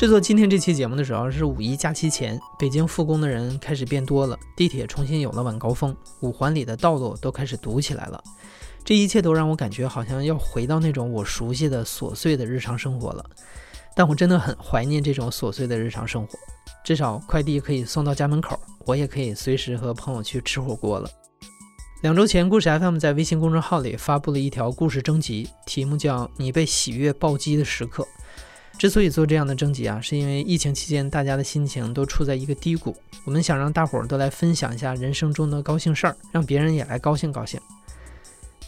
[0.00, 8.24] 制作今天这期节目的时候是五一假期前，北京复工的人开始变多了，地铁重新有了晚高峰，五环里的道路都开始堵起来了。
[8.82, 13.22] 这一切都让我感觉好像要回到那种我熟悉的琐碎的日常生活了。
[13.94, 16.38] 但我真的很怀念这种琐碎的日常生活，
[16.82, 21.10] 至少快递可以送到家门口，我也可以随时和朋友去吃火锅了。
[22.00, 28.02] 两周前，故事 FM 在微信公众号里发布了一条故事征集，题目叫《你被喜悦暴击的时刻》。
[28.80, 37.60] 之所以做这样的征集啊，是因为疫情期间大家的心情都处在一个低谷，我们想让大伙儿都来分享一下人生中的高兴事儿，让别人也来高兴高兴。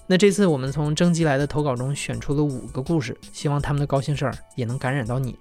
[0.06, 5.34] 那这次我们从征集来的投稿中选出了五个故事，希望他们的高兴事儿也能感染到你。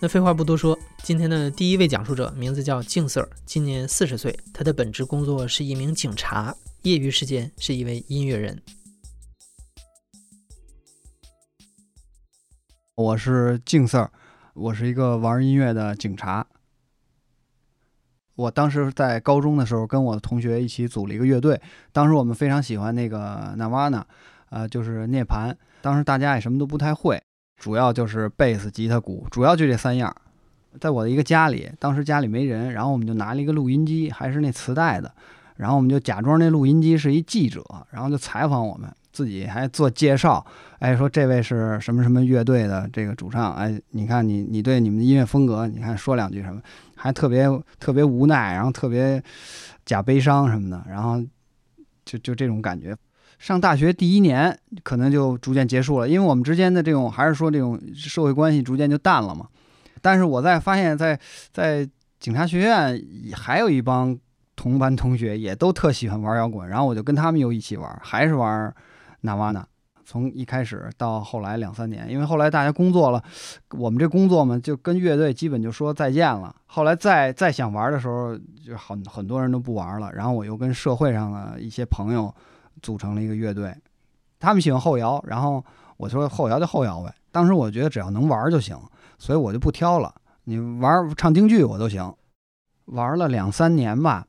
[0.00, 8.60] 那废话不多说，今天的第一位讲述者名字叫静 Sir，今年四十岁，他的本职工作是一名警察，业余时间是一位音乐人。
[12.96, 14.08] 我是静 Sir，
[14.54, 16.46] 我是一个玩音乐的警察。
[18.36, 21.60] 我当时在高中的时候，跟我的同学一起组了一个乐队。
[21.92, 24.02] 当时我们非常喜欢那个 Nirvana，
[24.48, 25.54] 呃，就是涅槃。
[25.82, 27.22] 当时大家也什么都不太会，
[27.58, 30.16] 主要就是贝斯、吉他、鼓，主要就这三样。
[30.80, 35.14] 在我的一个家里，当时家里没人，然后我们就拿了一个录音机，还是那磁带的，
[35.56, 38.90] 然后我们就假装那录音机是一记者，然后就采访我们。
[39.16, 40.44] 自己还做介绍，
[40.78, 46.60] 哎，说这位是什么什么乐队的这个主唱，哎，你看你你对你们的音乐风格，你看说两句什么，
[46.96, 47.48] 还特别
[47.80, 49.22] 特别无奈，然后特别
[49.86, 51.18] 假悲伤什么的，然后
[52.04, 52.94] 就就这种感觉。
[53.38, 59.48] 上大学第一年可能就逐渐结束了，因为我们之间的这种还是说这种社会关系逐渐就淡了嘛。
[60.02, 61.18] 但是我在发现，在
[61.54, 61.88] 在
[62.20, 63.02] 警察学院
[63.32, 64.14] 还有一帮
[64.56, 68.70] 同班同学也都特喜欢玩摇滚，然后我就跟他们又一起玩，还是玩。
[69.26, 69.66] 纳瓦纳，
[70.06, 73.22] 从一开始到后来两三年，因为后来大家工作了，
[73.72, 76.54] 我们这工作嘛，就跟乐队基本就说再见了。
[76.66, 78.34] 后来再再想玩的时候，
[78.64, 80.10] 就很很多人都不玩了。
[80.14, 82.34] 然后我又跟社会上的一些朋友
[82.80, 83.76] 组成了一个乐队，
[84.38, 85.62] 他们喜欢后摇，然后
[85.98, 87.12] 我说后摇就后摇呗。
[87.32, 88.78] 当时我觉得只要能玩就行，
[89.18, 92.14] 所以我就不挑了，你玩唱京剧我都行。
[92.86, 94.24] 玩了两三年吧。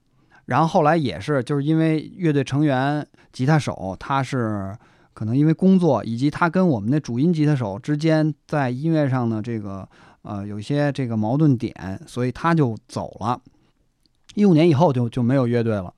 [0.48, 4.76] 然后后来也是，就是因为乐队成员吉他手他是
[5.14, 9.88] 可能因为工作，以及他跟我们的主音吉他手之间在音乐上的这个
[10.22, 11.74] 呃有一些这个矛盾点，
[12.06, 13.40] 所以他就走了。
[14.36, 15.94] 一五年以后就就没有乐队了。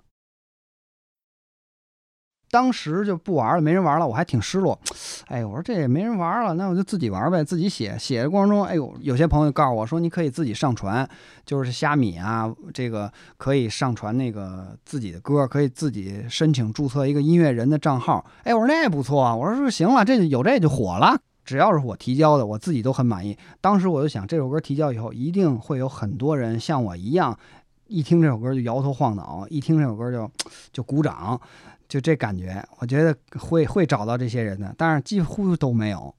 [2.52, 4.80] 当时就不玩了，没人玩了，我还挺失落。
[5.28, 7.98] 哎，我说这也没人玩了，那我就自己玩呗，自己写。
[8.00, 11.08] 写的过程中，哎呦，有些朋友告诉我说，你可以自己上传，
[11.46, 18.26] 就是虾米啊，这个可以上传那个自己的歌，可以自己申请注册一个音乐人的账号。
[18.44, 21.20] 哎，我说那也不错啊，我说行了，这有这就火了。
[21.46, 23.38] 只要是我提交的，我自己都很满意。
[23.60, 27.38] 当时我就想，这首歌提交以后，一定会有很多人像我一样，
[27.88, 30.30] 一听这首歌就摇头晃脑，一听这首歌就
[30.72, 31.40] 就鼓掌。
[31.90, 36.16] 就这感觉，我觉得会会找到这些人的，但是几乎都没有。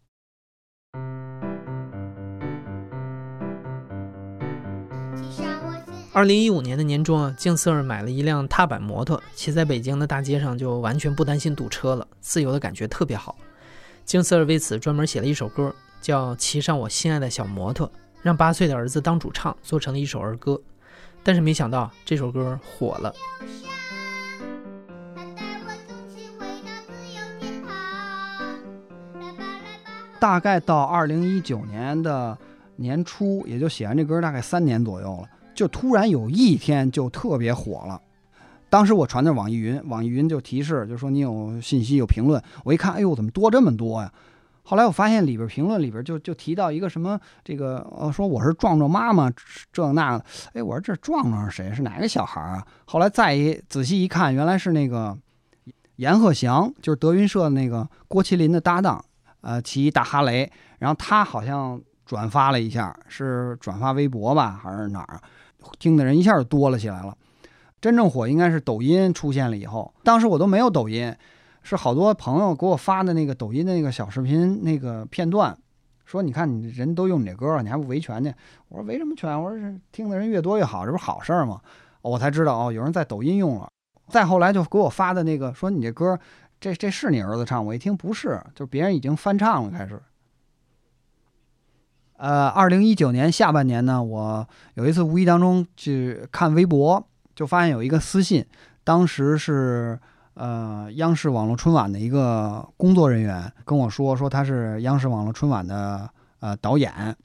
[6.12, 13.36] 二零一五年的年中啊，静 Sir 买了一辆踏板摩托，骑在北京的大街上就完全不担心堵车了，自由的感觉特别好。
[14.04, 17.86] 静 Sir 为此专门写了一首歌，叫《骑上我心爱的小摩托》，
[18.22, 20.60] 让八岁的儿子当主唱，做成了一首儿歌。
[21.22, 23.14] 但是没想到这首歌火了。
[30.20, 32.36] 大概到二零一九年的
[32.76, 38.00] 年初，也就写完这歌大概三年左右了，就突然有一天就特别火了。
[38.68, 42.40] 当时我传的网易云，网易云就提示，就说你有信息有评论。
[42.62, 44.12] 我一看，哎呦，怎么多这么多呀？
[44.62, 49.32] 后来我发现里边评论里边就就提到一个什么这个呃，说我是壮壮妈妈
[49.72, 50.24] 这那个。
[50.52, 51.74] 哎，我说这壮壮是谁？
[51.74, 52.64] 是哪个小孩啊？
[52.84, 55.18] 后来再一仔细一看，原来是那个
[55.96, 59.04] 阎鹤祥，就是德云社那个郭麒麟的搭档。
[59.42, 65.20] 呃，骑大哈雷，然后他好像转发了一下，是转发微博吧，还是哪儿？
[65.78, 67.16] 听的人一下就多了起来了。
[67.80, 71.14] 真正火应该是抖音出现了以后，当时我都没有抖音，
[71.62, 75.56] 是好多朋友给我发的那个抖音的那个小视频那个片段，
[76.04, 78.32] 说你看你人都用你这歌了，你还不维权去？
[78.68, 79.42] 我说维什么权？
[79.42, 79.58] 我说
[79.92, 81.60] 听的人越多越好，这不是好事儿吗？
[82.02, 83.68] 我才知道哦，有人在抖音用了。
[84.08, 86.18] 再后来就给我发的那个说你这歌，
[86.60, 87.64] 这这是你儿子唱？
[87.64, 90.00] 我一听不是，就别人已经翻唱了，开始。
[92.18, 97.02] 呃，二零一九年下半年呢，我有一次无意当中去看微博，
[97.34, 98.44] 就发现有一个私信，
[98.84, 99.98] 当时是
[100.34, 106.10] 呃央视网络春晚的一个工作人员跟我说，说他是央视网络春晚的
[106.40, 107.16] 呃导演，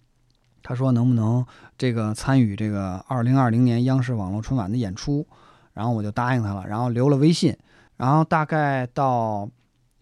[0.63, 1.45] 他说能不能
[1.77, 5.27] 这个参与这个二零二零年央视网络春晚的演出，
[5.73, 7.53] 然后我就答应他了，然后留了微信，
[7.97, 9.50] 然后大概到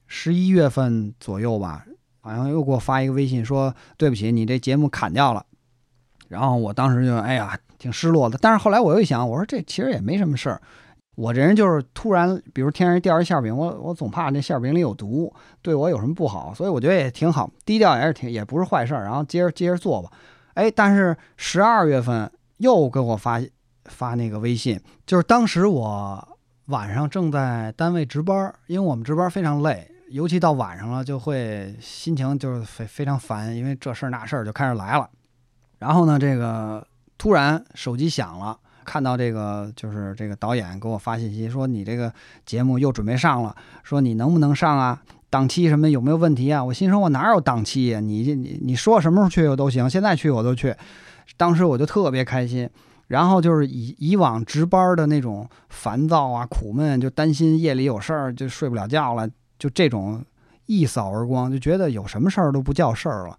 [0.07, 1.85] 十一月份左右吧。
[2.25, 5.45] 好像又给我发一个微信说：“对不起，你这节目砍掉了。”
[6.29, 8.37] 然后我当时就哎呀，挺失落的。
[8.41, 10.61] 但是后来我又一想，我说这其实也没什么事儿。
[11.15, 19.03] 我这人就是突然，比如天上掉一馅饼，我我总怕那馅饼里有毒，对我有什么不好，所以我觉得也挺好，低调也是挺也不是坏事儿。
[19.03, 20.09] 然后接着接着做吧。
[20.53, 23.41] 哎，但是十二月份又给我发
[23.85, 26.32] 发那个微信，就是当时我
[26.67, 29.89] 晚上正在单位值班，因为我们值班非常累。
[30.09, 35.09] 尤其到晚上了，就会心情就是非非常烦，因为这事儿那事儿就开始来了。
[35.79, 36.85] 然后呢，这个
[37.17, 38.55] 突然手机响了，
[38.85, 42.13] 看到这个就是这个导演给我发信息说你这个
[42.45, 45.01] 节目又准备上了，说你能不能上啊？
[45.31, 46.63] 档期什么有没有问题啊？
[46.63, 47.99] 我心说我哪有档期呀？
[47.99, 50.75] 你你你说什么时候去我都行，现在去我都去。
[51.37, 52.69] 当时我就特别开心，
[53.07, 59.29] 然后就是以以往值班的那种烦躁啊、苦闷，就担心夜里有事儿就睡不了觉了。
[59.59, 60.23] 就这种
[60.65, 63.37] 一扫而光，就觉得有什么事儿都不叫事儿了。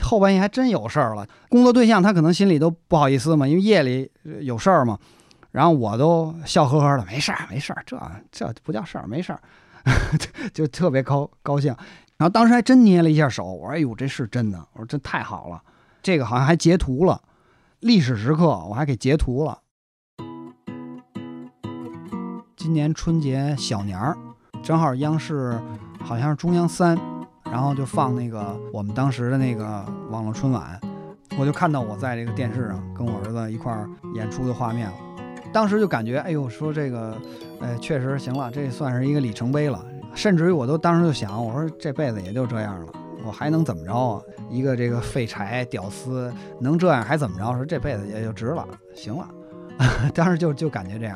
[0.00, 4.10] 后半夜还真有事儿了，工作对象他可能心里都不好意思嘛，因为夜里
[4.40, 4.98] 有事儿嘛。
[5.50, 7.98] 然后我都笑呵呵的，没事儿，没事儿，这
[8.30, 9.40] 这不叫事儿，没事儿，
[10.52, 11.74] 就特别高高兴。
[12.16, 15.60] 然后当时还真捏了一下手，我说：“哎呦，这是真的！”我说：“这太好了，
[16.02, 17.20] 这个好像还截图了，
[17.80, 19.60] 历史时刻我还给截图了。”
[22.56, 24.16] 今年春节小年儿。
[24.62, 25.58] 正好央视
[26.04, 26.98] 好像是中央三，
[27.44, 30.78] 然后就放那个我们当时的那个网络春晚，
[31.38, 34.94] 我就看到我在这个电视上跟我儿子一块儿演出的画面了。
[35.52, 37.16] 当时就感觉，哎呦，说这个，
[37.60, 39.82] 哎，确实行了，这算是一个里程碑了。
[40.14, 42.92] 甚至于我都当时就想，我说这辈子也就这样了，
[43.28, 44.22] 我还能怎么着啊？
[44.48, 47.44] 一个这个废柴屌丝能这样还怎么着？
[47.52, 49.28] 说这辈子也就值了，行了。
[50.14, 51.14] 当时就就感觉这样，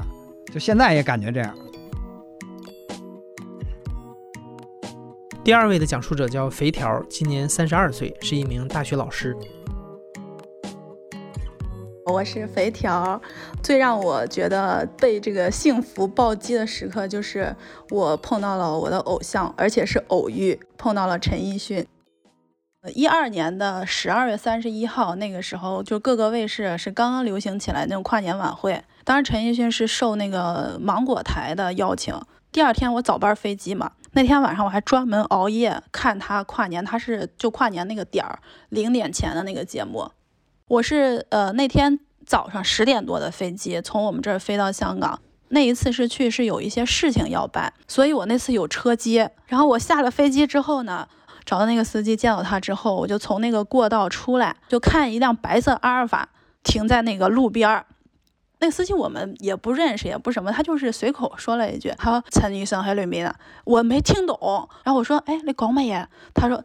[0.53, 1.57] 就现在也感觉这样。
[5.43, 9.35] 第二位的讲述者叫肥条，今年三十二岁，是一名大学老师。
[12.05, 13.19] 我是肥条，
[13.63, 17.57] 最让我觉得被这个幸福暴击的时刻，就是
[17.89, 21.87] 我碰到了我的偶像，而且是偶遇，碰到了陈奕迅。
[22.91, 32.13] 一二年的十二月三十一号，那个时候就各个卫视是刚刚流行起来那种跨年晚会，当时陈奕迅是受那个芒果台的邀请。
[32.51, 33.93] 第二天我早班飞机嘛。
[34.15, 38.41] 那天晚上我还专门熬夜看他跨年，他是就跨年那个点儿
[38.71, 40.11] 零点前的那个节目。
[40.67, 45.21] 我是呃那天早上十点多的飞机从我们这儿飞到香港。
[45.49, 49.31] 那一次是去是有一些事情要办，所以我那次有车接。
[49.47, 51.07] 然后我下了飞机之后呢，
[51.45, 56.29] 找到那个司机见到他之后，我就从那个过道出来，就看一辆白色阿尔法
[56.63, 57.87] 停在那个路边儿。
[58.59, 63.35] 那司机我们也不认识，也不什么，他就是随口说了一句：“他说陈医生还里面呢。”
[63.65, 66.63] 我没听懂，然后我说：“哎，你讲乜嘢？”他说：“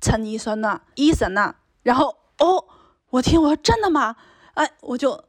[0.00, 2.64] 陈医生呢，医生呢。”然后哦，
[3.10, 4.14] 我听我说真的吗？
[4.54, 5.24] 哎，我就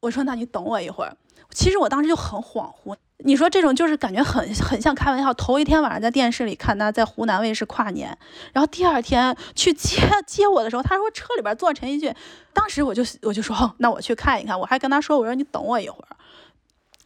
[0.00, 1.14] 我说那你等我一会儿。
[1.54, 2.94] 其实我当时就很恍惚。
[3.18, 5.32] 你说这种就是感觉很很像开玩笑。
[5.34, 8.18] 头一天晚上在电视里看他在湖南卫视跨年，
[8.52, 12.12] 然后第二天去接接我的时候，他说车里边坐陈奕迅。
[12.52, 14.58] 当时我就我就说，那我去看一看。
[14.58, 16.16] 我还跟他说，我说你等我一会儿。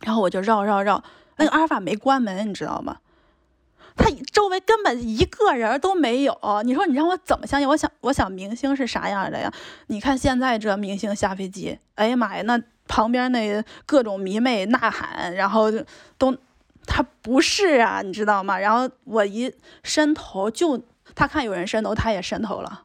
[0.00, 1.04] 然后我就绕绕绕，
[1.36, 2.96] 那个阿尔法没关门，你知道吗？
[3.96, 6.36] 他周围根本一个人都没有。
[6.64, 7.68] 你说你让我怎么相信？
[7.68, 9.52] 我想我想明星是啥样的呀？
[9.88, 12.58] 你看现在这明星下飞机，哎呀妈呀，那。
[12.88, 15.70] 旁边那各种迷妹呐喊，然后
[16.16, 16.36] 都
[16.86, 18.58] 他不是啊，你知道吗？
[18.58, 19.54] 然后我一
[19.84, 20.82] 伸头，就
[21.14, 22.84] 他看有人伸头，他也伸头了。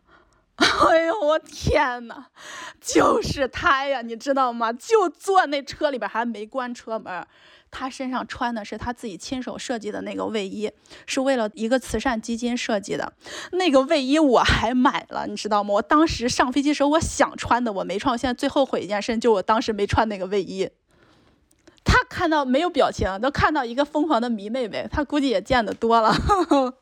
[0.56, 2.28] 哎呦，我天呐，
[2.80, 4.72] 就是他呀，你知道吗？
[4.74, 7.26] 就坐那车里边，还没关车门。
[7.74, 10.72] 他身上穿的是他自己亲手设计的那个卫衣，
[11.08, 13.12] 是为了一个慈善基金设计的。
[13.54, 15.74] 那个卫衣我还买了，你知道吗？
[15.74, 18.14] 我当时上飞机时候我想穿的，我没穿。
[18.14, 20.70] 我现在最后悔一件事，就我当时没穿那个卫衣。
[21.84, 26.16] 他看到没有表情，都看到一个疯狂的迷妹妹，他估计也见得多了。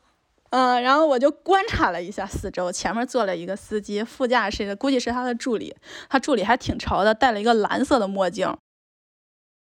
[0.50, 5.74] 嗯，然后我就观察了一下四周，前面坐了一个司机，副驾驶估计是他的助理，
[6.10, 8.54] 他助理还挺潮的，戴了一个蓝色的墨镜。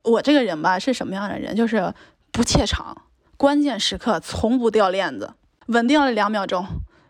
[0.07, 1.55] 我这个人吧是什么样的人？
[1.55, 1.93] 就是
[2.33, 2.97] 不怯场，
[3.37, 5.35] 关键时刻从不掉链子，
[5.67, 6.65] 稳定了两秒钟，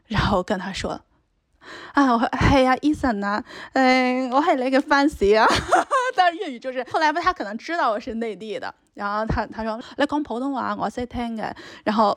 [0.07, 1.03] 然后跟他说。
[1.95, 5.45] 啊，我哎呀，医生呐，嗯，我还那个反思啊，
[6.15, 12.17] 但是粤语就是，后来吧，他可能知道我是内地的，然后他他说来讲普通话，我识听的，然后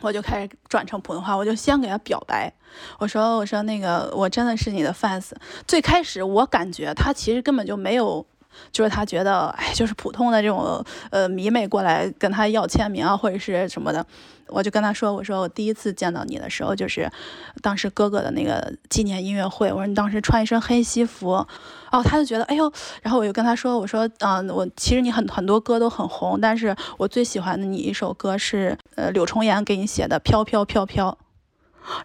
[0.00, 2.52] 我就开始转成普通话，我就先给他表白，
[3.00, 5.32] 我说我说那个我真的是你的 fans，
[5.66, 8.24] 最开始我感觉他其实根本就没有。
[8.72, 14.04] 就是他觉得，哎，就是普通的这种呃迷妹过来跟他要签名啊，或者是什么的，
[14.46, 17.10] 我就跟他说，我说我第一次见到你的时候，就是
[17.62, 21.30] 当时哥哥的那个纪念音乐会，我说你当时穿一身黑西服，
[21.90, 31.16] 哦，他就觉得，哎呦，然后我就跟他说，我说，嗯，我其实你很很多歌都很红，但是我最喜欢的你一首歌是呃柳重言给你写的《飘飘飘飘》，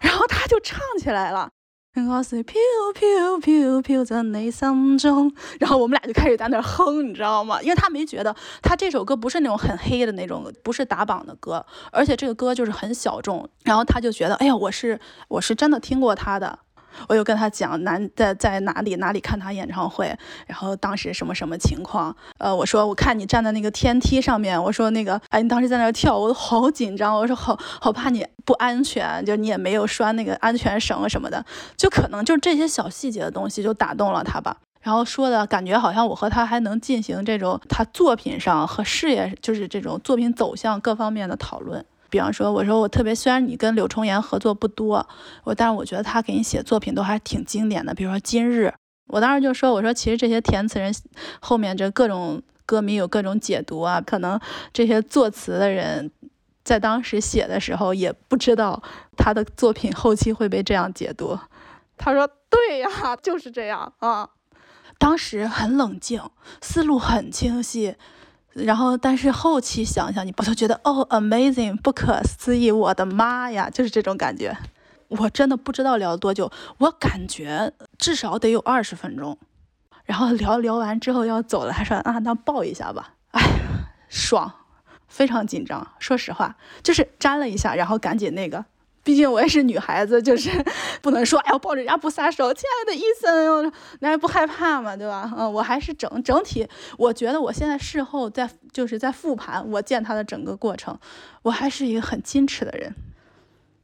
[0.00, 1.50] 然后他就唱起来了。
[1.96, 2.56] 我随飘
[2.92, 7.62] 飘飘飘在你心中，然后我们俩就开始在那哼，你知道吗？
[7.62, 14.98] 因为他没觉得他这首歌不是那种很黑的那种，不是打榜的歌，而且这个歌就是很小众，然后他就觉得，哎呀，我是
[15.28, 16.58] 我是真的听过他的。
[17.08, 22.14] 我又跟他讲南在在哪里哪里看他演唱会，然后当时什么什么情况？
[22.38, 31.44] 呃，我说我看你站在那个天梯上面，我说那个哎，你当时在那跳，我都好紧张，我说好好怕你不安全，就你也没有拴那个安全绳什么的，
[31.76, 34.56] 就可能就这些小细节的东西就打动了他吧。
[34.82, 41.82] 然后说的感觉好像我和他还能进行这种他作品上和事业，就是这种作品走向各方面的讨论。
[42.14, 45.04] 比方说，我说我特别，虽然你跟柳重言合作不多，
[45.42, 47.92] 我但是我觉得他给你写作品都还挺经典的。
[47.92, 48.68] 比如说《今日》，
[49.08, 50.94] 我当时就说，我说其实这些填词人
[51.40, 54.38] 后面这各种歌迷有各种解读啊，可能
[54.72, 56.12] 这些作词的人
[56.62, 58.80] 在当时写的时候也不知道
[59.16, 61.36] 他的作品后期会被这样解读。
[61.96, 64.30] 他说：“对呀，就是这样啊。”
[65.00, 66.22] 当时很冷静，
[66.62, 67.96] 思路很清晰。
[68.54, 74.56] 然后，但是后期想想，你我就觉得哦，amazing，不可思议，我的妈呀，就是这种感觉。
[75.08, 79.36] 我真的不知道聊了多久，我感觉至少得有二十分钟。
[80.04, 83.14] 然后聊聊完之后要走了，他说啊，那抱一下吧。
[83.32, 83.42] 哎，
[84.08, 84.52] 爽，
[85.08, 85.86] 非常紧张。
[85.98, 88.64] 说实话，就是粘了一下，然后赶紧那个。
[89.04, 90.50] 毕竟我也是女孩子，就是
[91.02, 93.70] 不能说哎我抱着人家不撒手，亲爱的伊森，
[94.00, 95.30] 那还不害怕嘛，对吧？
[95.36, 100.98] 嗯，我还是整整体，我觉得我现在事后在就是在复盘我见他的整个过程，
[101.42, 102.94] 我还是一个很矜持的人，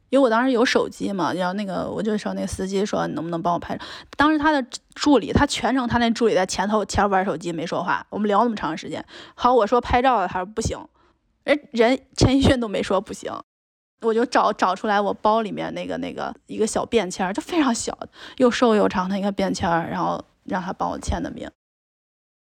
[0.09, 3.77] 因为我当时有手机嘛，然后那个我就说那个司机说你能不能帮我拍，
[4.17, 10.79] 当时他的助理他全程他那助理在前头前玩手机没说话，我们聊那么长时间，好我说拍照他说不行，
[11.43, 13.31] 人人陈奕迅都没说不行。
[14.01, 17.97] 我就找找出来我包里面那个那个一个小便签儿，就非常小，
[18.37, 21.49] 又瘦又长的一个便签儿，然后让他帮我签的名。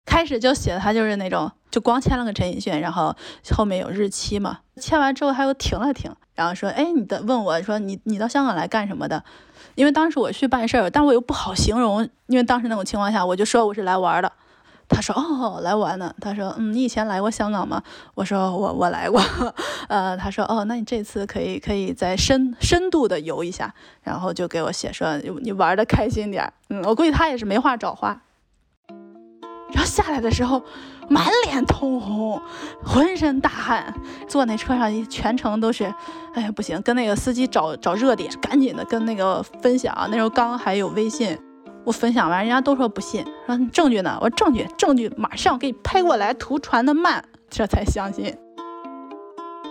[0.06, 3.16] 开始就写的他就是那种，就光签了个陈奕迅，然后
[3.52, 4.60] 后面有日期嘛。
[4.78, 9.24] 签完之后他又停了停，然后说：“哎，你的问我说你你到香港来干什么的？
[9.76, 14.32] 因为当时我去办事儿，但我又不好形容，因为当时那种情况下，我就说我是来玩的。”
[14.90, 16.14] 他说哦，来玩呢。
[16.20, 17.82] 他说嗯，你以前来过香港吗？
[18.16, 19.22] 我说我我来过。
[19.88, 26.52] 呃，他说哦，那你这次可以可以再深深度的游一下，然后就给我写说你玩的开心点。
[26.70, 28.22] 嗯，我估计他也是没话找话。
[29.72, 30.64] 然后下来的时候
[31.08, 32.42] 满脸通红，
[32.84, 33.94] 浑身大汗，
[34.28, 35.94] 坐那车上全程都是，
[36.34, 39.96] 哎呀不行，跟那个司机找找热点，赶紧的跟那个分享。
[40.10, 41.38] 那时候刚还有微信。
[41.86, 44.18] 我分享完，人家都说不信，说你证据呢？
[44.22, 48.36] 我说证据，证据马上给你拍过来，图传的慢，这才相信。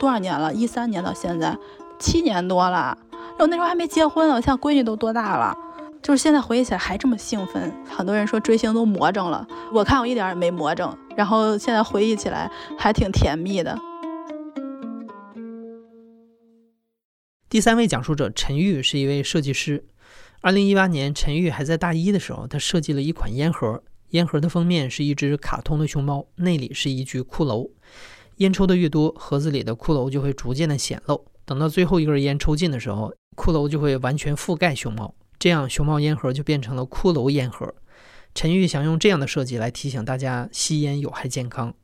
[0.01, 0.53] 多少年了？
[0.53, 1.57] 一三年到现在，
[1.99, 2.97] 七年多了。
[3.39, 5.57] 我那时候还没结婚呢，我现在闺女都多大了？
[6.03, 7.73] 就是现在回忆起来还这么兴奋。
[7.89, 10.97] 很多人说追星都魔怔了，我看我一点也没魔怔。
[11.17, 13.79] 然后现在回忆起来还挺甜蜜的。
[17.49, 19.85] 第三位讲述者陈玉是一位设计师。
[20.41, 23.83] 二零一八年，陈玉还在大一的时候，他设计了一款烟盒。
[24.11, 27.69] 烟盒的封面是一只卡通的熊猫，内里是一具骷髅。
[28.37, 31.27] 烟抽的越多，盒子里的骷髅就会逐渐的显露。
[31.45, 37.75] 等到最后一根烟抽尽的时候，骷髅就会完全覆盖熊猫，这样熊猫烟盒就变成了骷髅烟盒。
[38.33, 41.75] 陈玉想用这样的设计来提醒大家吸烟有害健康。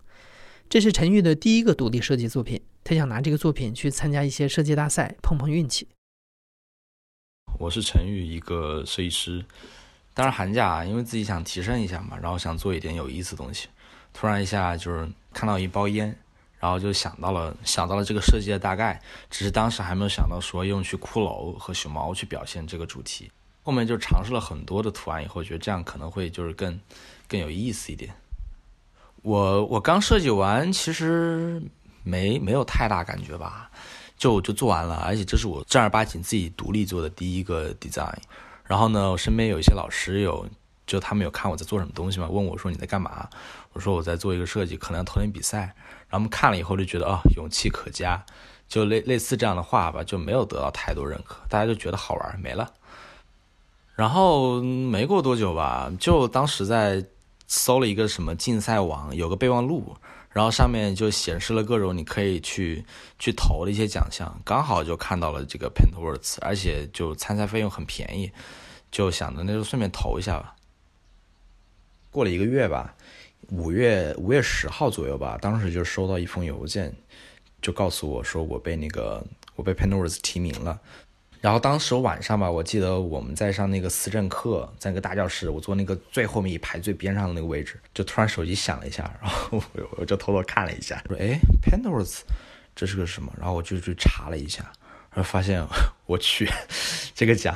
[0.69, 5.89] 这是陈玉的第一个独立设计作品，他想拿这个作品去参加一些设计大赛，碰碰运气。
[7.57, 9.45] 我是陈宇，一个设计师。
[10.13, 13.69] 当时寒假，因为自己想提升一下嘛，然后想做一点有意思的东西。
[14.13, 16.17] 突然一下就是看到一包烟，
[16.59, 23.31] 然后就想到了想到了这个设计的大概，只是当时还没有想到说用去骷髅和熊猫去表现这个主题。
[23.63, 26.79] 后面就尝试了很多的图案以后，觉得这样可能会就是更
[27.29, 28.13] 更有意思一点。
[29.23, 31.63] 我我刚设计完，其实
[32.03, 33.71] 没没有太大感觉吧，
[34.17, 38.17] 就就做完了，而且这是我正儿八经自己独立做的第一个 design。
[38.65, 40.47] 然后呢，我身边有一些老师有，
[40.87, 43.29] 就他们有看我在做什么东西嘛，问我说你在干嘛？
[43.73, 45.75] 我说我在做一个设计，可能要投点比赛。
[46.09, 48.25] 然后他们看了以后就觉得哦，勇气可嘉，
[48.69, 52.73] 就类类似这样的话吧，就没有得到太多认可，大家就觉得好玩没了。
[53.95, 57.05] 然后没过多久吧，就当时在
[57.47, 59.97] 搜了一个什么竞赛网，有个备忘录，
[60.35, 62.85] 然后上面就显示了各种你可以去
[63.21, 68.33] 去投的一些奖项，刚好就看到了这个 Paintworks，而且就参赛费用很便宜，
[68.91, 70.57] 就想着那就顺便投一下吧。
[72.11, 72.95] 过了一个月吧，
[73.49, 76.93] 五月五月十号左右吧，当时就收到一封邮件，
[77.63, 79.25] 就告诉我说我被那个
[79.55, 80.81] 我被 Paintworks 提名了。
[81.45, 89.63] 然后当时晚上吧，我记得我们在上那个思政课，在那个大教室，我坐那个最后面一排最边上的那个位置，就突然手机响了一下，然后
[89.99, 92.25] 我就偷偷看了一下，说哎 p a n d o r s
[92.75, 93.31] 这是个什么？
[93.37, 94.65] 然后我就去查了一下，
[95.11, 95.63] 然后发现
[96.09, 96.49] 我去，
[97.15, 97.55] 这个奖，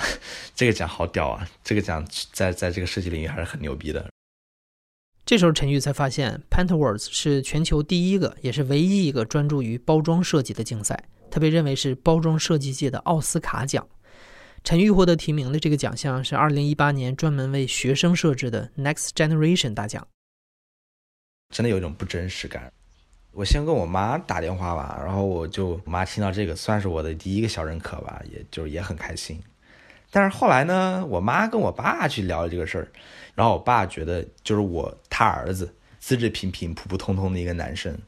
[0.55, 1.49] 这个奖好屌啊！
[1.65, 4.07] 这个奖在在这个设计领域还是很牛逼的。
[5.29, 11.05] 这时候陈玉才发现 p a n t w o r d s 是全球第一个，也是唯一一个专注于包装设计的竞赛。
[11.31, 13.87] 他被认为是包装设计界的奥斯卡奖。
[14.65, 20.09] 陈玉获得提名的这个奖项是2018年专门为学生设置的 Next Generation 大奖。
[21.51, 22.73] 真的有一种不真实感。
[23.33, 29.39] 我先跟我妈打电话吧，然后我就我妈听到这个，算是我的第一个小认可吧，也就也很开心。
[30.11, 32.89] 但是后来呢，我妈跟我爸去聊这个事儿，
[33.35, 37.99] 然后我爸觉得就是我他儿子资质平平、普普通通的一个男生。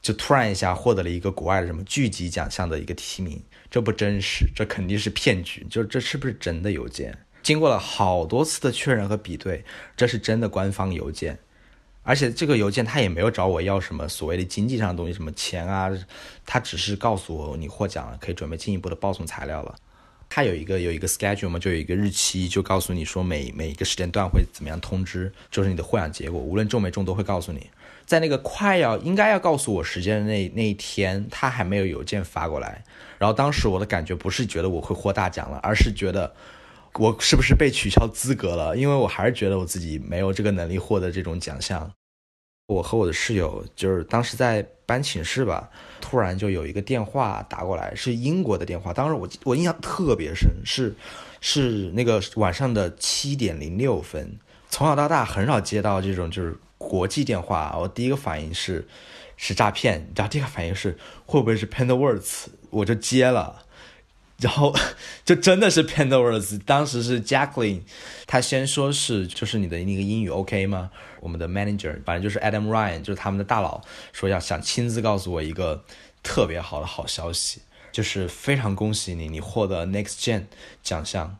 [0.00, 5.66] 就突然一下获得了一个国外的什么剧集奖项的一个提名，这不真实，这肯定是骗局。
[5.68, 7.18] 就这是不是真的邮件？
[7.42, 9.62] 经过了好多次的确认和比对，
[9.94, 11.38] 这是真的官方邮件，
[12.02, 15.90] 而且这个邮件他也没有找我要什么所谓的经济上的东西，什么钱啊，
[16.46, 19.76] 他只是告诉我你获奖了，可以准备进一步的报送材料了。
[20.30, 27.68] 他有一个有一个 schedule 嘛，就有一个日期，就告诉你说每每一个时间段会怎么样通知，就是你的获奖结果，无论中没中都会告诉你。
[28.06, 32.82] 在那个快要应该要告诉我时间的那那一天，他还没有邮件发过来。
[33.18, 36.32] 然后当时我的感觉不是觉得我会获大奖了，而是觉得
[36.94, 38.76] 我是不是被取消资格了？
[38.76, 41.90] 因为我还是觉得我自己没有这个能力获得这种奖项。
[42.66, 48.92] 我和我的室友就是当时在搬寝室吧，突然就有一个电话打过来，是英国的电话。
[48.92, 50.92] 当时我我印象特别深，是
[51.40, 54.36] 是那个晚上的七点零六分。
[54.68, 56.56] 从小到大很少接到这种就是。
[56.80, 58.88] 国际电话，我第一个反应是
[59.36, 63.62] 是诈骗，然后第二个反应是会不会是 Pandawords，我就接了，
[64.40, 64.74] 然后
[65.24, 67.82] 就真的是 Pandora's，当时是 Jacqueline，
[68.26, 70.90] 他先说是就是你的那个英语 OK 吗？
[71.20, 75.84] 我们的 manager 反正就是 Adam Ryan，就是他们的大佬，说要想亲自告诉我一个
[76.22, 77.60] 特别好的好消息，
[77.92, 80.44] 就是非常恭喜你，你获得 Next Gen
[80.82, 81.36] 奖项。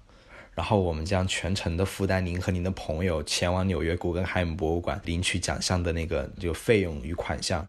[0.53, 7.65] 然后我们将全程的负担您和您的朋友前往纽约古根海姆博物馆领取奖项的那个就费用与款项。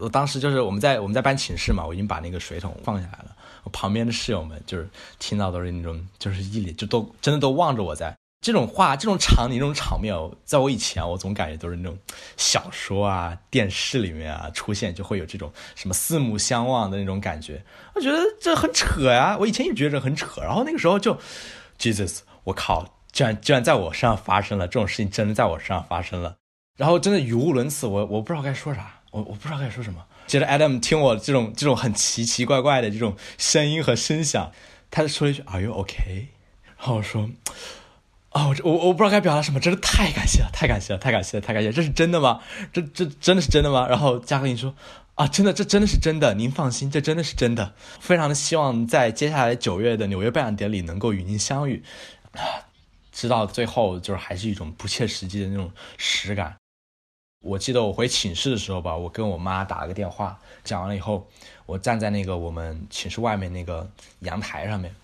[0.00, 3.36] 我当时就是我们在我们在搬寝室嘛，我已经把那个水桶放下来了。
[3.64, 11.98] 我旁边的室友们就是听到都是那种就是一脸就都真的都望着我在这种话这种场景这种场面，在我以前我总感觉都是那种
[12.36, 17.62] 小说啊电视里面啊出现就会有这种什么四目相望的那种感觉。
[17.94, 20.40] 我觉得这很扯呀，我以前也觉得很扯。
[20.40, 21.18] 然后那个时候就。
[21.78, 22.84] Jesus，我靠！
[23.10, 26.36] 居然居然在我身上发生了这种事情，真的在我身上发生了。
[26.76, 30.04] 然后真的语无伦次，我我不知道该说啥，我我不知道该说什么。
[30.26, 34.52] 接着 Adam 听我这种这种很奇奇怪怪的这种声音和声响，
[34.90, 36.28] 他就说了一句 “Are you OK？”
[36.78, 37.28] 然后我说
[38.32, 41.72] ：“哦，我我我不知道该表达什么，真的太感谢了，太感谢了，太感谢了，太感谢！
[41.72, 42.40] 这是真的吗？
[42.72, 44.74] 这这真的是真的吗？”然后加克林说。
[45.16, 47.74] 啊，真的，这真的是真的，您放心，这真的是真的。
[47.98, 51.82] 非常的希望在接下来九月的纽约颁奖典礼能够与您相遇。
[52.32, 52.40] 啊，
[53.12, 56.56] 直到最后就是还是一种不切实际的那种实感。
[57.42, 61.26] 我记得我回寝室的时候吧，我跟我妈打了个电话，讲完了以后，
[61.64, 64.94] 我站在那个我们寝室外面那个阳台上面，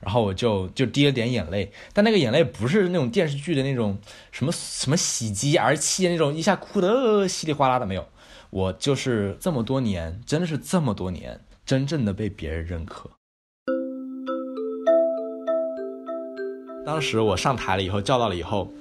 [0.00, 3.96] 然后我就就滴了点眼泪，但那个眼泪不是那种电视剧的那种
[4.32, 8.04] 什么什么喜极而泣那种一下哭的稀里哗啦的没有。
[8.50, 13.08] 我就是这么多年，真的是这么多年，真正的被别人认可。
[16.84, 18.72] 当时我上台了以后，叫到了以后，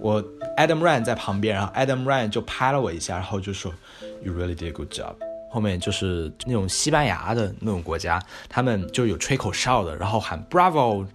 [0.00, 0.22] 我
[0.56, 3.72] Adam Ryan 在旁边，然后 Adam Ryan 就拍了我一下，然后就说
[4.22, 5.14] You really did a good job。
[5.50, 11.06] 后面就是那种西班牙的那种国家，他们就有吹口哨的，然后喊 Bravo。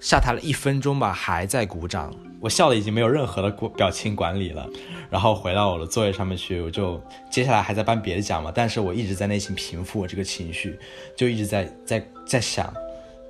[0.00, 2.14] 下台了一分钟吧，还在鼓掌。
[2.38, 4.68] 我笑的已经没有任何的表情管理了，
[5.08, 8.52] 然后回到我的座位上面去，我就接下来还在颁别的奖嘛。
[8.54, 10.78] 但是我一直在内心平复我这个情绪，
[11.16, 12.70] 就一直在在在想，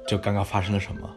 [0.09, 1.09] 就刚刚发生了什么，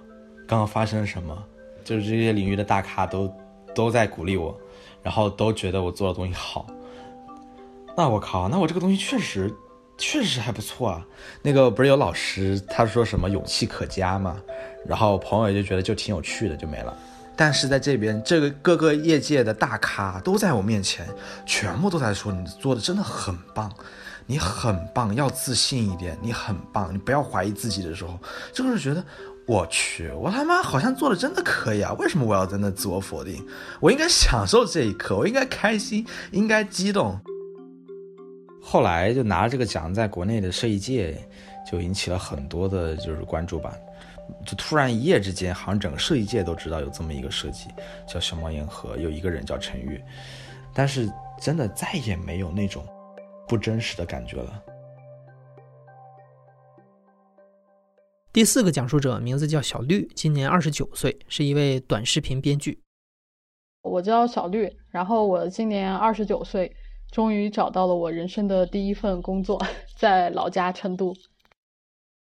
[0.48, 1.36] 刚刚发生了什么，
[1.84, 3.34] 就是这些领域的大咖都
[3.78, 4.60] 都在鼓励我，
[5.04, 6.66] 然后都觉得我做的东西好。
[7.96, 9.54] 那我靠，那我这个东西确实。
[10.00, 11.04] 确实还不错啊，
[11.42, 14.40] 那个不是有老师他说什么勇气可嘉嘛，
[14.86, 16.96] 然后朋友也就觉得就挺有趣的就没了。
[17.36, 21.08] 但是在这边，这个各个业界的大咖都在我面前，
[21.48, 23.74] 全部都在说你做的真的很棒，
[24.28, 28.20] 你很棒，要自信一点，你很棒，你不要怀疑自己的时候，
[28.54, 29.04] 就是觉得
[29.48, 33.42] 我去，我他妈好像做的真的可以啊，为什么我要在那自我否定？
[33.80, 37.18] 我应该享受这一刻，我应该开心，应该激动。
[38.62, 41.18] 后来就拿了这个奖，在国内的设计界
[41.66, 43.74] 就引起了很多的就是关注吧。
[44.46, 47.70] 就突然一夜之间，好像整个设计界都知道有这么一个设计
[48.06, 50.04] 叫熊猫烟盒，有一个人叫陈玉。
[50.74, 52.86] 但是真的再也没有那种
[53.48, 54.62] 不真实的感觉了。
[58.38, 62.84] 第四个讲述者名字叫小绿，今年二十九岁，是一位短视频编剧。
[63.82, 66.72] 我叫小绿，然后我今年二十九岁。
[67.12, 69.60] 终于找到了我人生的第一份工作，
[69.98, 71.16] 在老家成都。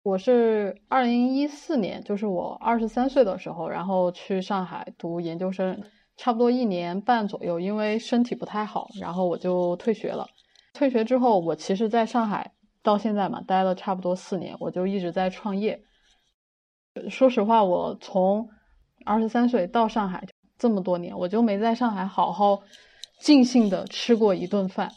[0.04, 5.82] 我是二零一四年，就是我二十三岁的时候，然后去上海读研究生，
[6.18, 10.28] 差不多一年半左右，因为身体不太好，然后我就退学了。
[10.72, 15.82] 退学之后，我其实在上海到现在嘛，待了差不多四年，我就一直在创业。
[17.10, 18.50] 说实话，我从
[19.06, 20.26] 二十三岁到上海
[20.58, 22.62] 这么多年，我就没在上海好好。
[23.18, 24.92] 尽兴的吃过一顿饭，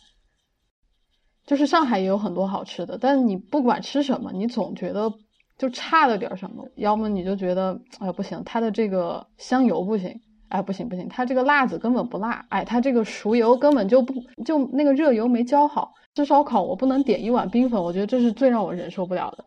[1.47, 5.09] 就是上海也有很多好吃的，但是你不管吃什么，你总觉得
[5.57, 6.69] 就差了点什么。
[6.75, 10.13] 要么你就觉得，哎不行，它的这个香油不行，
[10.49, 14.13] 哎不行不行，它这个辣子根本不辣，哎它这个熟油根本就不
[14.45, 15.93] 就那个热油没浇好。
[16.17, 19.45] 吃烧烤我不能点一碗冰粉，我觉得这是最让我忍受不了的。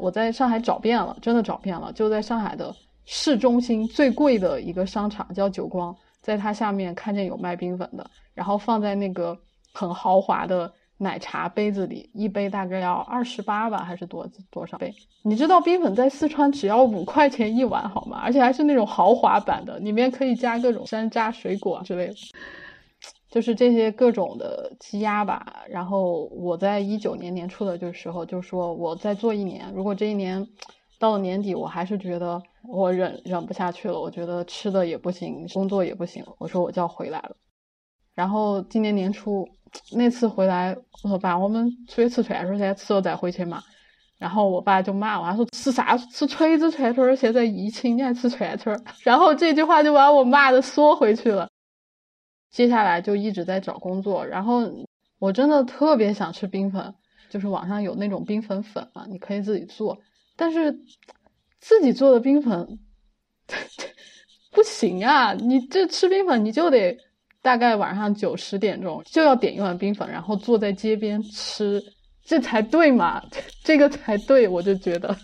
[0.00, 5.94] 我在上海找遍了，真的找遍了，就在上海的市中心最贵的一个商场叫久光。
[6.20, 9.34] 在它下面看见有卖冰粉的，然后放在那个
[9.72, 14.92] 很豪华的奶茶杯子里，一杯大概要二十八吧，还是多多少杯？
[15.22, 18.20] 你知道冰粉在四川只要五块钱一碗好吗？
[18.22, 22.14] 而且还是那种豪华版的，里面可以加各种山楂、水果之类的，
[23.30, 25.64] 就是这些各种的积压吧。
[25.68, 30.46] 然后我在一九年年初的这时候就说，我再做一年，如果这一年。
[30.98, 33.98] 到了年底，我还是觉得我忍忍不下去了。
[33.98, 36.22] 我觉得吃的也不行，工作也不行。
[36.36, 37.34] 我说我就要回来了。
[38.14, 39.48] 然后今年年初
[39.96, 43.62] 那次回来，我说爸，我们出去吃串串噻，吃了再回去嘛。
[44.18, 45.96] 然后我爸就骂我，他说吃啥？
[45.96, 47.16] 吃锤子串串？
[47.16, 48.78] 现在疫情你还吃串串？
[49.02, 51.48] 然后这句话就把我骂的缩回去了。
[52.50, 54.26] 接下来就一直在找工作。
[54.26, 54.70] 然后
[55.18, 56.94] 我真的特别想吃冰粉，
[57.28, 59.98] 就是网上有那种冰粉粉嘛，你可以自己做。
[60.36, 60.72] 但是
[61.60, 62.78] 自己做的冰粉
[64.50, 65.32] 不行啊！
[65.34, 66.96] 你这吃冰粉，你就得
[67.42, 71.80] 大概晚上九十点钟就要点一碗冰粉，然后坐在街边吃，
[72.24, 73.22] 这才对嘛？
[73.62, 75.16] 这个才对，我就觉得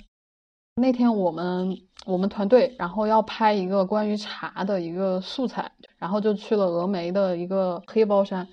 [0.77, 1.77] 那天我们
[2.07, 8.47] 我们团队，然后要拍一个关于茶的一个素材，然后就去了峨眉的一个黑包山，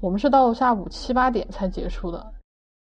[0.00, 2.32] 我们是到下午七八点才结束的，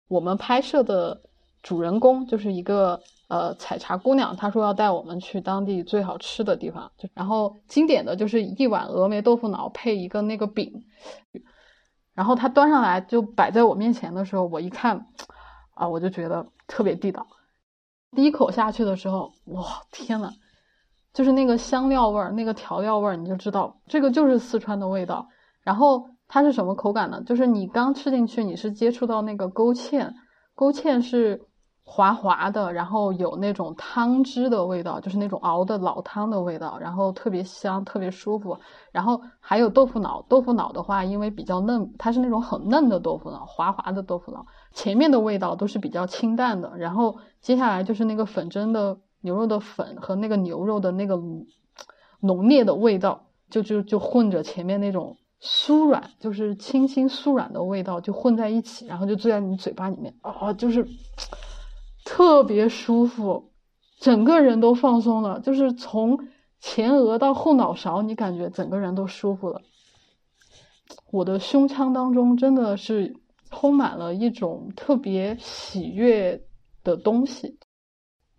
[0.10, 1.22] 我们拍摄的。
[1.64, 10.72] 主人公就是一个呃采茶姑娘，她说要带我们去当地最好吃的地方，就然后经典的就是一碗峨眉豆腐脑配一个那个饼，
[12.14, 15.08] 然后她端上来就摆在我面前的时候，我一看
[15.74, 17.26] 啊，我就觉得特别地道。
[18.16, 20.32] 第一口下去的时候，哇天呐，
[21.14, 25.28] 就是那个香料味儿，那个调料味儿，你就知道这个就是四川的味道。
[25.62, 27.22] 然后它是什么口感呢？
[27.26, 30.14] 就是你刚吃进去，你是接触到那个勾芡，
[30.56, 31.42] 勾芡是。
[31.88, 38.58] 滑滑的，然后有那种汤汁的味道，就是那种熬的老汤的味道，然后特别香，特别舒服。
[38.92, 44.44] 然后还有豆腐脑，豆腐脑的话，因为比较嫩，它是那种很嫩的豆腐脑，滑滑的豆腐脑。
[44.74, 51.22] 前面的味道都是比较清淡的，然后接下来就是那个粉蒸的牛肉的粉和那个牛肉的那个
[52.20, 60.84] 浓烈的味道，就就就混着前面那种酥软，就是清新酥软的味道就混在一起，然后就醉在你嘴巴里面，哦，就是。
[62.06, 63.52] 特别舒服，
[64.00, 66.18] 整个人都放松了，就是从
[66.62, 69.62] 前额到后脑勺，你感觉整个人都舒服了。
[71.12, 73.18] 我的胸腔当中真的是
[73.52, 76.42] 充满了一种特别喜悦
[76.84, 77.58] 的东西。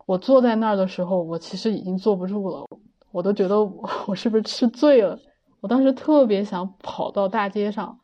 [0.05, 2.65] 我坐在那儿的时候，我其实已经坐不住了，
[3.11, 5.19] 我都觉得我 我是不是吃醉了？
[5.59, 7.99] 我当时特别想跑到大街上，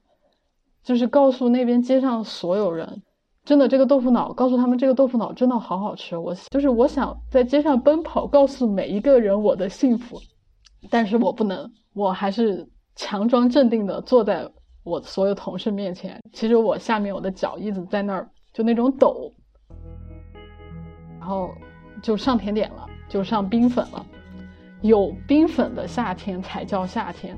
[0.84, 3.04] 就是告诉那边街上所有人，
[3.46, 6.18] 真的这个豆腐脑，告诉他们这个豆腐脑真的好好吃。
[6.18, 10.18] 我就是我想在街上奔跑，告诉每一个人我的幸福，
[10.90, 14.50] 但是我不能，我还是强装镇定的坐在
[14.84, 16.22] 我所有同事面前。
[16.32, 19.30] 其实我下面我的脚一直在那儿，就那种抖，
[21.20, 21.50] 然后
[22.02, 24.06] 就上甜点了，就上冰粉了。
[24.84, 27.38] 有冰粉的夏天才叫夏天，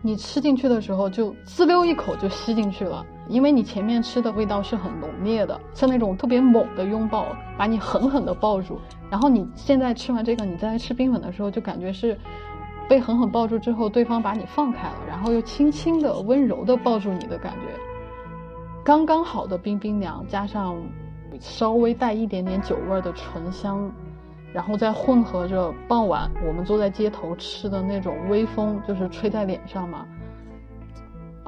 [0.00, 8.80] 你吃进去的时候就滋溜一口就吸进去了，因为你前面吃的味道是很浓烈的，像那种特别猛的拥抱，把你狠狠的抱住。
[9.10, 12.18] 然后你现在吃完这个，你在吃冰粉的时候就感觉是
[12.88, 17.78] 被狠狠抱住之后，对方把你放开了，然后又轻轻的、温柔的抱住你的感觉，
[18.82, 20.76] 刚刚好的冰冰凉，加上
[21.38, 23.90] 稍微带一点点酒味的醇香。
[24.50, 30.06] 然后再混合着傍晚我们坐在街头吃的那种微风，就是吹在脸上嘛。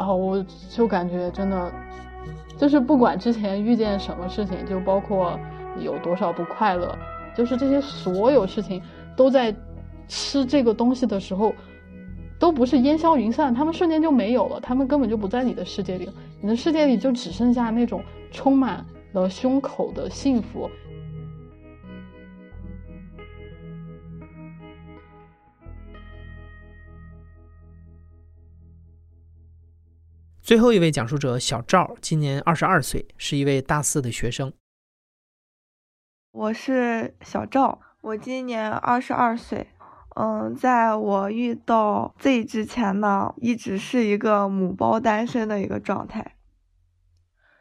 [0.01, 1.71] 然后我就感觉真的，
[2.57, 5.39] 就是不管之前遇见什么事情，就包括
[5.79, 6.97] 有多少不快乐，
[7.37, 8.81] 就是这些所有事情
[9.15, 9.55] 都在
[10.09, 11.53] 吃这个东西的时候，
[12.39, 16.09] 都不是烟消云散，他们瞬间就没有了，他们根本就不在你的世界里，
[16.41, 18.83] 你的世界里就只剩下那种充满
[19.13, 20.71] 了胸口的幸福。
[30.51, 34.53] 最后一位讲述者小赵，今年二十二岁，是一位大四的学生。
[36.33, 39.69] 我是小赵，我今年二十二岁。
[40.17, 46.35] 嗯，在我遇到 Z 之前呢，一直是一个母包单身的一个状态。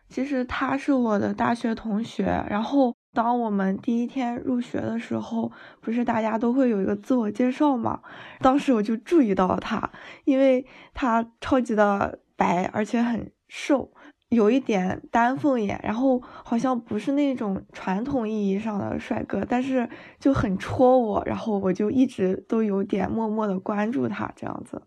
[0.10, 8.02] 其实他是我的大学同学，然后当我们第一天入学的时候，不是大家都会有一个自我介绍嘛？
[8.40, 9.92] 当时我就注意到了他，
[10.26, 12.22] 因为他超级的。
[12.40, 13.92] 白而且很瘦，
[14.30, 24.84] 有一点丹凤眼，然后好像不是那种传统意义上的帅哥，但是就很戳我，然后我就一直都有点默默的关注他这样子。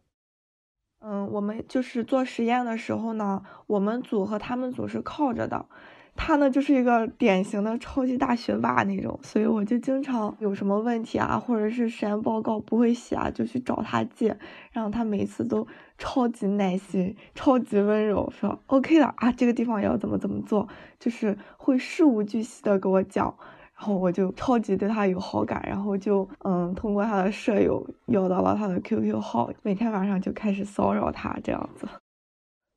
[1.04, 5.66] 嗯，我们就是做实验的时候呢，我们组和他们组是靠着的。
[6.14, 14.36] 他呢就是一个典型的超级大学霸那种，所以我就经常有什么问题啊，或者是实验报告不会写啊，就去找他借，
[14.70, 15.66] 然后他每次都
[15.98, 20.68] 超级耐心、超级温柔，说 OK 了啊，这个地方要怎么怎么做，
[21.00, 23.34] 就是会事无巨细的给我讲，
[23.74, 31.88] 然后我就超级对他有好感，然后就嗯通过他的舍友要到了他的 QQ 号，每天晚上就开始骚扰他这样子，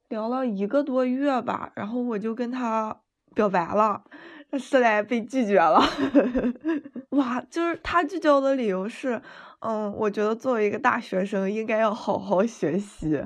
[0.10, 3.02] 聊了一个多月吧，然后我就跟他。
[3.36, 4.02] 表白了，
[4.50, 5.80] 但是来被拒绝了。
[7.12, 9.22] 哇，就是他拒绝我的理由是，
[9.60, 13.22] 嗯，我觉得作为一个大学生应该要好好学习。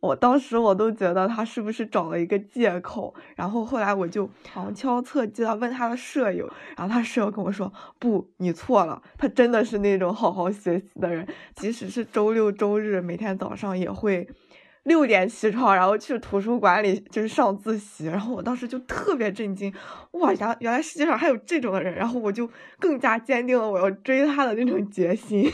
[0.00, 3.14] 我当时我都觉得他是不是找了一个借口。
[3.34, 14.28] 然后后来我就旁敲侧击的问他的舍友，然后他舍友跟我说，不，你错了，他真的是那种好好学习的人，即使是周六周日，每天早上也会。
[14.84, 19.72] 六点起床，然后去图书馆里就是上自习，然后我当时就特别震惊，
[20.12, 25.50] 哇，原原来世界上还有这种人，然后我就更加坚定了我要追他的那种决心。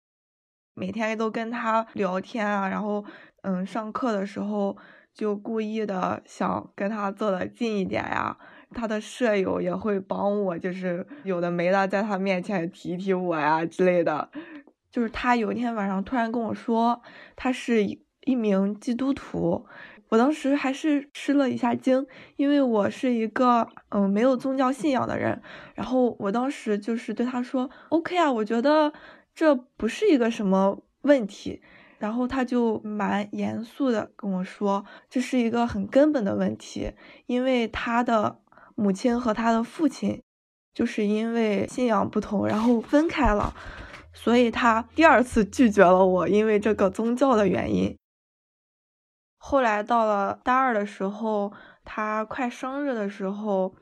[0.76, 3.02] 每天都跟他聊天啊，然后
[3.42, 4.76] 嗯，上课的时候
[5.14, 8.36] 就故意的想跟他坐的近一点呀。
[8.72, 14.30] 他的舍友也会帮我，就是有的没的在他面前提提我呀之类的。
[14.90, 17.00] 就是他有一天晚上突然跟我说，
[17.34, 17.98] 他是。
[18.24, 19.66] 一名基督徒，
[20.08, 22.06] 我当时还是吃了一下惊，
[22.36, 25.40] 因为我是一个嗯没有宗教信仰的人。
[25.74, 28.92] 然后我当时就是对他说：“OK 啊，我觉得
[29.34, 31.62] 这不是一个什么问题。”
[31.98, 36.92] 然后他就蛮严肃的跟我说：“这是一个很根本的问题，
[37.26, 38.40] 因为他的
[38.74, 40.22] 母亲和他的父亲
[40.72, 43.54] 就是因为信仰不同，然后分开了，
[44.14, 47.94] 所以他第二次拒绝了我，因为这个宗教的原因。”
[49.42, 51.50] 后来到了大二的时候，
[51.82, 53.74] 他快生日的时候，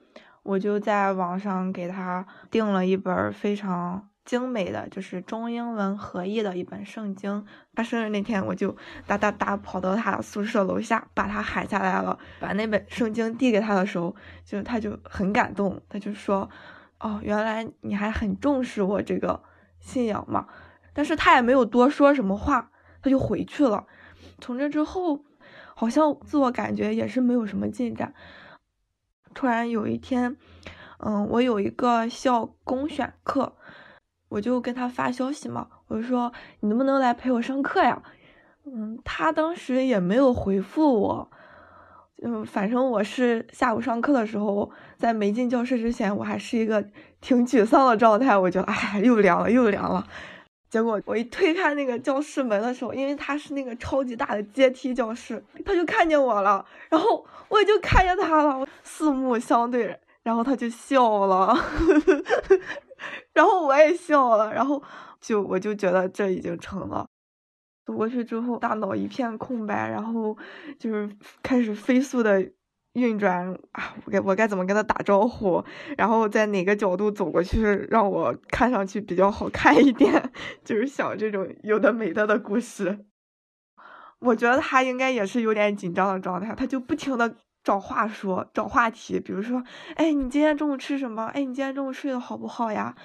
[0.45, 7.45] 我就在网上给他订了一本非常精美的就是中英文合译的一本圣经。
[7.75, 8.75] 他生日那天，我就
[9.09, 16.49] 哒哒哒跑到他宿舍楼下，把他喊下来了，把那本圣经递给他的时候，就他就很感动，他就说
[17.01, 19.43] ：“哦，原来你还很重视我这个
[19.81, 20.47] 信仰嘛。”
[20.95, 22.71] 但是他也没有多说什么话，
[23.03, 23.87] 他就回去了。
[24.41, 25.25] 从这之后。
[25.79, 28.13] 好像自我感觉也是没有什么进展。
[29.33, 30.37] 突然有一天，
[30.99, 33.55] 嗯，我有一个校公选课，
[34.29, 38.03] 我就跟他发消息嘛，我就说你能不能来陪我上课呀？
[38.65, 41.31] 嗯，他当时也没有回复我。
[42.25, 46.85] 嗯，反正我是下午上课的时候，在没进教室之前，我还是一个
[47.21, 48.37] 挺沮丧的状态。
[48.37, 50.05] 我就哎，又凉了，又凉了。
[50.71, 61.57] 结果我一推开那个教室门的时候，因为它是那个超级大的阶梯教室，他就看见我了，然后我也就看见他了，四目相对，然后他就笑了，
[63.33, 64.83] 然后我也笑了，然后
[65.21, 67.07] 就我就觉得这已经成了。
[67.87, 70.37] 走过去之后，大脑一片空白，然后
[70.79, 71.09] 就是
[71.43, 72.51] 开始飞速的
[72.99, 73.95] 运转啊！
[74.05, 75.65] 我该我该怎么跟他打招呼？
[75.97, 80.31] 然后在哪个角度走过去，让我看上去比较好看一点？
[80.65, 83.07] 就是想这种有的没的的故事。
[84.21, 89.63] 我觉得他应该也是有点紧张的状态，他就不停的找话说，找话题，比如说，
[89.95, 91.27] 哎，你今天中午吃什么？
[91.27, 92.97] 哎，你今天中午睡得好不好呀？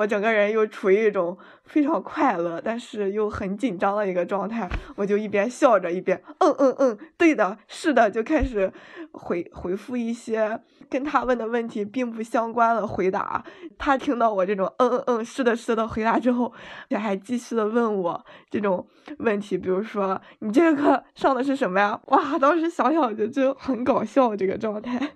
[0.00, 8.72] 我整个人又处于一种非常快乐，但是又很紧张的一个状态，我就一边笑着一边嗯嗯嗯，对的，是的，就开始
[9.12, 10.58] 回回复一些
[10.88, 13.44] 跟他问的问题并不相关的回答。
[13.76, 16.50] 他听到我这种嗯嗯嗯，是的，是的回答之后，
[16.88, 18.86] 也还继续的问我这种
[19.18, 22.00] 问题，比如说你这个课上的是什么呀？
[22.06, 25.10] 哇，当时想想就就很搞笑这个状态。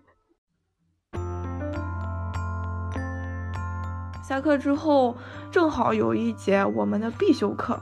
[4.26, 5.14] 下课之后，
[5.50, 7.78] 正好有一节我们的必修课，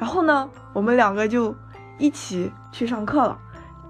[0.00, 1.54] 然后呢，我们两个就
[1.96, 3.38] 一起去上课了。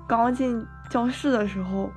[0.07, 1.91] 刚进教室的时候，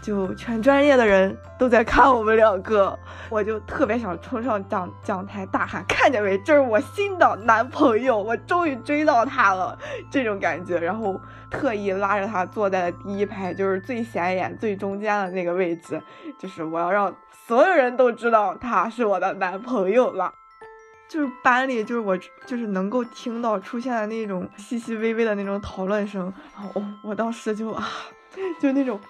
[0.00, 2.98] 就全专业的人都在看我们两个，
[3.30, 6.38] 我就特别想冲上讲讲台大喊：“看见没？
[6.38, 9.76] 这是我新的男朋友，我终于追到他了！”
[10.10, 16.00] 这种感觉，然后特意拉着他坐在了第一排，就是最显眼、最中间的那个位置，
[16.38, 17.14] 就是我要让。
[17.46, 20.34] 所有人都知道他是我的男朋友了，
[21.08, 27.86] 就是班里，就是我，就是能够听到出现的那种细细微微的那种讨论声，然后我当时就啊，
[28.60, 29.00] 就那种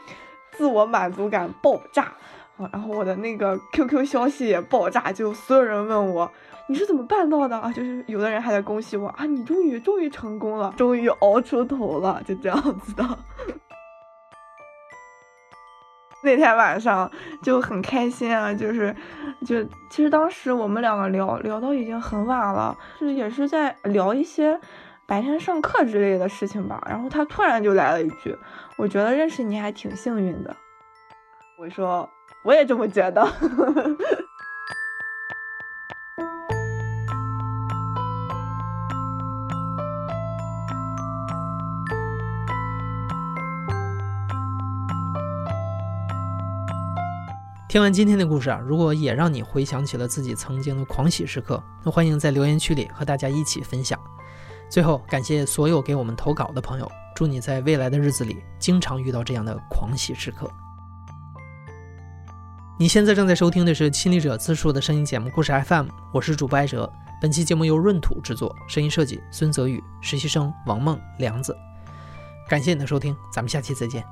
[0.53, 2.05] 自我满足感爆炸
[2.57, 6.31] 啊，然后我的那个 QQ 消息也爆炸，就所有人问我
[6.69, 7.71] 你是怎么办到的啊？
[7.73, 13.19] 就是有的人还在恭喜我啊，你终于终于成功了，终于熬出头了，就这样子的。
[16.23, 17.09] 那天晚上
[17.41, 18.93] 就很开心啊，就是，
[19.47, 24.59] 就其实当时我们两个聊聊到已经很晚了，是也是在聊一些
[25.07, 26.83] 白天上课之类的事情吧。
[26.89, 28.37] 然后他突然就来了一句
[28.77, 30.57] ：“我觉得认识你还挺幸运的。”
[31.59, 32.11] 我说
[32.45, 33.25] ：“我也这么觉得。”
[47.69, 54.01] 听完今天的故事啊，如果也让你回想起了自己曾经的狂喜时刻，那欢迎在留言区里和大家一起分享。
[54.69, 60.51] 最后，感谢所有给我们投稿的朋友，祝你在未来的日子里经常遇到这样的狂喜时刻。
[62.79, 66.93] 你现在正在收听的是亲历者自述的声音节目故事 FM，我是主播艾哲。
[67.23, 71.57] 本期节目由闰土制作，声音设计孙泽宇，实习生王梦梁子。
[72.47, 74.05] 感谢你的收听，咱们下期再见。